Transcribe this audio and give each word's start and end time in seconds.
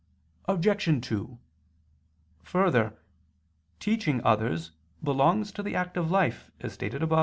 Obj. 0.45 1.07
2: 1.07 1.37
Further, 2.41 2.97
teaching 3.79 4.19
others 4.23 4.71
belongs 5.03 5.51
to 5.51 5.61
the 5.61 5.75
active 5.75 6.09
life, 6.09 6.49
as 6.59 6.73
stated 6.73 7.03
above 7.03 7.19
(A. 7.19 7.19